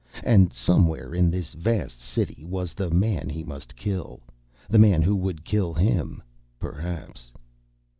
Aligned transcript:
And 0.23 0.51
somewhere 0.51 1.13
in 1.13 1.29
this 1.29 1.53
vast 1.53 1.99
city 2.01 2.43
was 2.43 2.73
the 2.73 2.89
man 2.89 3.29
he 3.29 3.43
must 3.43 3.75
kill. 3.75 4.19
The 4.67 4.79
man 4.79 5.03
who 5.03 5.15
would 5.15 5.45
kill 5.45 5.75
him, 5.75 6.23
perhaps. 6.59 7.31